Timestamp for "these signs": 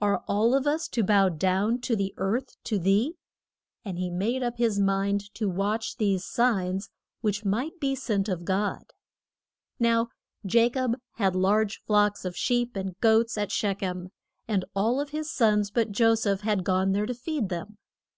5.98-6.88